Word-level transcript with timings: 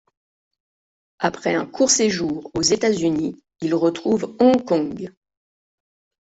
Après 1.19 1.53
un 1.53 1.67
court 1.67 1.91
séjour 1.91 2.49
aux 2.55 2.63
États-Unis, 2.63 3.39
il 3.59 3.75
retrouve 3.75 4.35
Hong 4.39 4.65
Kong. 4.65 5.13